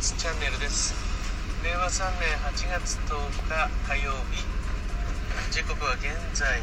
[0.00, 0.96] チャンネルです。
[1.60, 4.40] 令和3年8月10日火曜日。
[5.52, 6.56] 時刻は現在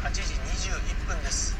[0.00, 0.32] 8時
[0.72, 1.52] 21分です、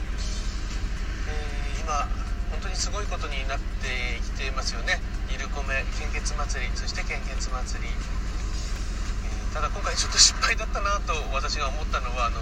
[1.29, 2.09] えー、今
[2.49, 5.05] 本当にすごいことになってきていますよね。
[5.29, 12.41] イルコメ献血祭りそして献血祭り、えー、ただ今回ちょっと失敗だったなと私が思ったのはあの、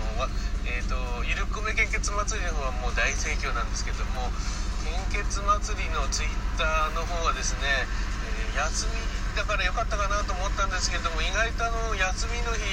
[0.70, 4.30] えーと、とイルコメ献血祭りの方はもう大盛況なんですけども
[5.10, 7.68] 献血祭りのツイッターの方はですね、
[8.54, 8.98] 休み
[9.36, 12.66] だから良かったかなと思ったんですけども意外とあの休みの日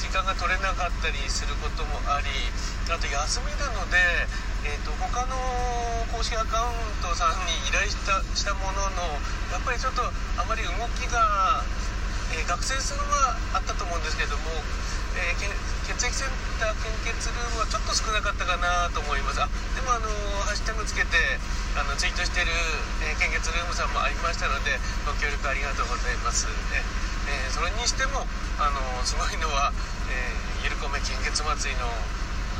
[0.00, 2.32] 時間が取れなかったりすることもあり
[2.88, 4.00] あと休みなので、
[4.64, 5.36] えーと、他の
[6.08, 9.04] 公式アカウントさんに依頼したしたものの
[9.52, 11.60] やっぱりちょっとあまり動きが、
[12.32, 14.48] えー、学生数はあったと思うんですけども、
[15.16, 15.40] えー、
[15.88, 16.28] 血液セン
[16.60, 19.40] ター献血ルームはちょっと少なかったかなと思います。
[19.40, 20.08] あでもあの
[20.44, 21.16] ハッシュタグつけて
[21.76, 22.50] あのツイートしてる、
[23.08, 26.46] えー、献血ルームさんもありましたのでご協力ありがとうございます。
[26.46, 26.82] ね、
[27.30, 28.26] えー、それにしても
[28.58, 29.72] あのすごいのは、
[30.10, 31.88] えー、ゆるこめ献血祭りの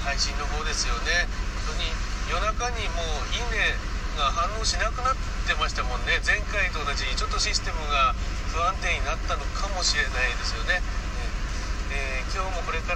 [0.04, 1.28] 配信の方ですよね。
[1.68, 1.90] 本当に
[2.30, 3.76] 夜中にもう「いいね」
[4.16, 6.20] が反応しなくなってましたもんね。
[6.26, 8.14] 前回と同じちょっとシステムが
[8.50, 10.82] 不安定になったのかもしれないですよね、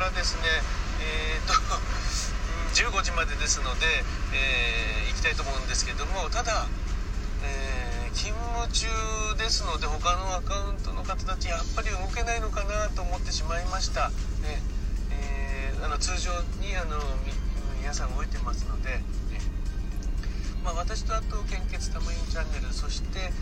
[0.03, 0.42] からですね、
[0.98, 1.55] えーと、
[2.75, 3.86] 15時までですので、
[4.34, 6.67] えー、行きたいと思うんですけどもただ、
[7.45, 8.89] えー、勤務中
[9.39, 14.08] ですので他のアカウントの方たちやっぱり動けないのかなと思ってしまいました、
[14.42, 14.61] ね
[15.11, 16.98] えー、あの通常にあの
[17.78, 19.03] 皆さん動いてますので、ね。
[20.64, 23.33] まあ、私とあと献血たまにチャンネルそして、え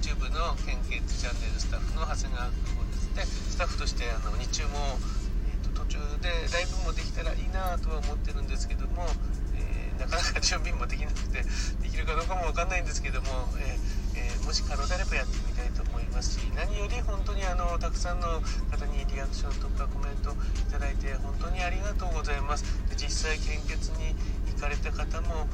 [0.00, 2.83] YouTube の献血チャンネルスタッフの長谷川君
[3.14, 4.98] でスタッフとしてあの日中も、
[5.46, 9.06] えーと、途中でライブもできたらいいなとは思ってるんですけども、
[9.54, 11.42] えー、なかなか準備もできなくて
[11.82, 22.64] できるかどうかも分かんないんですけども、えー、えー、もし可能であればやってみたいと思いますし何より本当にあのたくさんの方にリアクションとかコメントいただいて本当にありがとうございます。
[22.90, 24.14] で実際献血に
[24.54, 25.46] 行かれた方も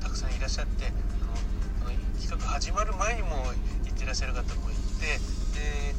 [0.00, 3.52] たくさんいらっしゃってあの企画始まる前にも
[3.84, 5.20] 行ってらっしゃる方もいて
[5.54, 5.94] で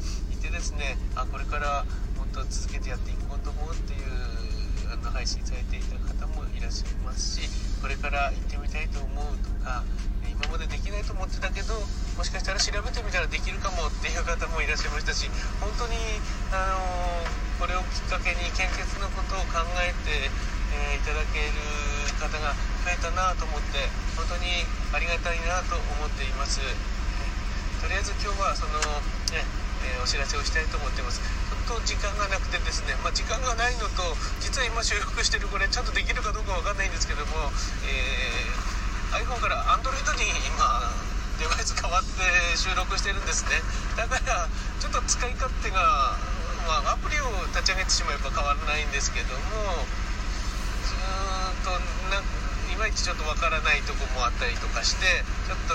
[0.56, 1.84] ですねあこれから
[2.16, 4.08] もっと続けてやっていこうと思うっていう
[4.88, 7.44] あの配信されていた方もいらっしゃいますし
[7.84, 9.84] これから行ってみたいと思うとか
[10.24, 11.76] 今までできないと思ってたけど
[12.16, 15.28] もしかしたら調べてみたらできるかもっていう方もいらっしゃいましたし
[15.60, 15.96] 本当に、
[16.52, 16.80] あの、
[17.60, 20.32] これをきっかけに献血のことを考えて、
[20.72, 21.52] えー、いただける
[22.16, 23.84] 方が増えたなと思って
[24.16, 26.64] 本当にありがたいなと思っています。
[27.84, 28.80] とりあえず今日はその、
[29.36, 29.44] ね
[29.86, 31.20] えー、お知らせをしたいと思ってます。
[31.20, 34.02] ちょっと時間がなくてですね、まあ、時間がないのと
[34.38, 37.50] 実は今収録してるこれちゃんとできるかどうかわかんないんですけども、
[37.86, 40.94] えー、iPhone から Android に今
[41.42, 42.22] デバイス変わって
[42.56, 43.60] 収録してるんですね。
[43.96, 44.48] だから
[44.78, 46.16] ちょっと使い勝手が、
[46.70, 49.84] まあ、アプリを立ち上げてしまえば変わらないんですけども
[50.86, 51.70] ずっと
[52.14, 52.22] な
[52.72, 55.74] いまいちちょっとわからないとこもあったりとかしてちょっと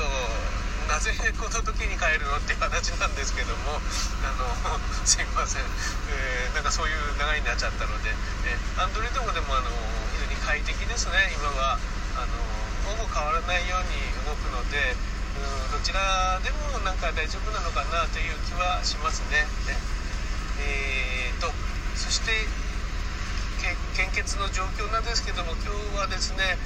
[0.91, 3.79] なぜこの時に帰るのっていう話なんですけども
[4.27, 4.43] あの
[5.07, 11.79] すいません、えー、なんかそういう長いになっちゃったので、えー、アンドロイドもでもあの非常に快適ですね今は
[12.19, 12.35] あの
[12.91, 14.97] ほぼ変わらないように動くので
[15.39, 19.47] うんどちらでもなんか大丈夫なのかなという気はしますね。
[20.59, 21.53] えーと
[21.95, 22.47] そして
[23.95, 26.57] 献血の状況なんですけども今日はですね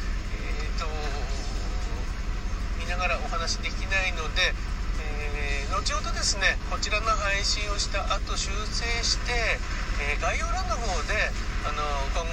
[3.45, 4.57] 話できないので、
[5.05, 9.61] えー、後ほどですねこちらの配信をした後修正して、
[10.01, 11.13] えー、概要欄の方で
[11.61, 12.25] あの今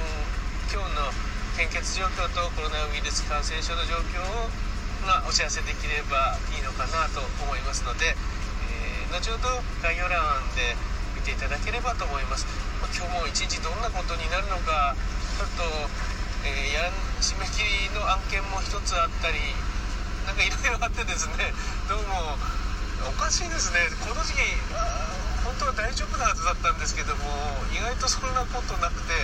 [0.73, 1.13] 今日の
[1.61, 4.49] 献血状況とコロナウイルス感染症の状況を、
[5.05, 8.17] まあ、お知らせできればいいのかなと思いますので、
[8.73, 10.17] えー、後ほど概要欄
[10.57, 10.73] で
[11.13, 12.49] 見ていただければと思います、
[12.81, 14.97] まあ、今日も一日どんなことになるのか
[15.37, 15.69] ちょっと、
[16.49, 16.89] えー、や
[17.21, 19.37] 締め切りの案件も一つあったり
[20.27, 21.53] なんかいろいろあってですね
[21.89, 22.39] どうも
[23.09, 23.83] おかしいですね。
[24.07, 24.39] この時期
[25.43, 27.23] 本当は大丈夫なはずだったんですけども
[27.75, 29.15] 意外とそんなことなくて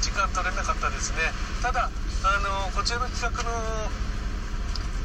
[0.00, 1.28] 時間取れなかったですね。
[1.60, 1.90] ただ
[2.24, 3.52] あのこちらの企画の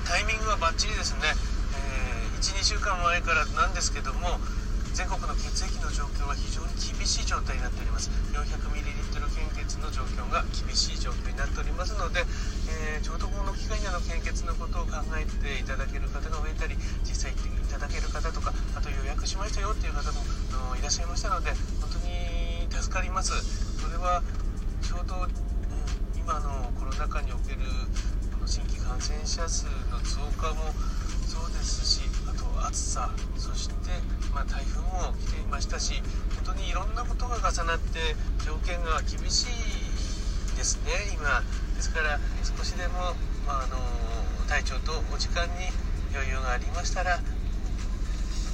[0.07, 4.39] タイミングはバッチリですね、えー、12週間前からなんですけども
[4.93, 8.09] 全国の血液の状況は非常に厳しい状態になっております。
[8.31, 9.04] 4 0 0
[9.35, 12.23] 献血の状況が厳しい状況になっておりますので、
[12.95, 20.23] えー、ちょうどこの機会にあの献血のことを考えていただける方が増えたり実際行っていただける方とかあと予約しましたよっていう方も
[20.79, 21.51] いらっしゃいましたので
[21.83, 23.35] 本当に助かります
[23.75, 24.23] それは
[24.81, 25.31] ちょうど、うん、
[26.15, 27.59] 今のコロナ禍における
[28.31, 30.71] この新規感染者数の増加も
[38.65, 41.45] って条件が厳しいですね今。
[41.75, 43.13] ですから少しでも、
[43.45, 43.77] まあ、あの
[44.49, 45.69] 体調とお時間に
[46.15, 47.19] 余裕がありましたら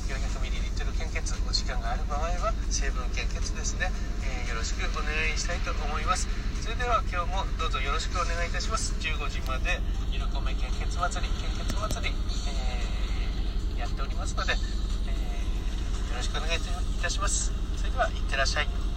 [0.10, 3.92] 400ml 献血お時間がある場合は成分献血ですね、
[4.26, 6.28] えー、よろしくお願いしたいと思います。
[6.60, 8.94] それでは今日もどうぞよろしくお願いいたします。
[9.00, 9.80] 15時まで
[10.12, 12.14] ゆるこめ献血祭り献血祭り、
[12.50, 14.54] えー、やっておりますので、
[15.08, 16.60] えー、よろしくお願いい
[17.02, 17.54] たします。
[17.78, 18.91] それではいってらっしゃい。